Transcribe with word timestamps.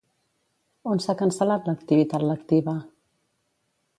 On 0.93 1.01
s'ha 1.03 1.15
cancel·lat 1.19 1.69
l'activitat 1.69 2.27
lectiva? 2.31 2.75